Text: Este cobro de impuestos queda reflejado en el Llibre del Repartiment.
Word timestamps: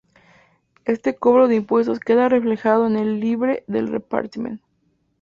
Este 0.85 1.15
cobro 1.15 1.47
de 1.47 1.53
impuestos 1.57 1.99
queda 1.99 2.27
reflejado 2.27 2.87
en 2.87 2.95
el 2.95 3.21
Llibre 3.21 3.63
del 3.67 3.87
Repartiment. 3.87 4.59